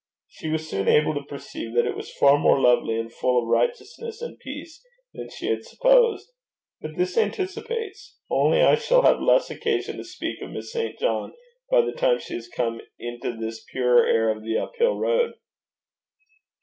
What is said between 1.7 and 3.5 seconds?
that it was far more lovely and full of